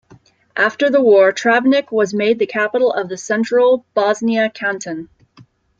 After 0.57 0.89
the 0.89 0.99
war, 0.99 1.31
Travnik 1.31 1.91
was 1.91 2.11
made 2.11 2.39
the 2.39 2.47
capital 2.47 2.91
of 2.91 3.07
the 3.07 3.19
Central 3.19 3.85
Bosnia 3.93 4.49
Canton. 4.49 5.09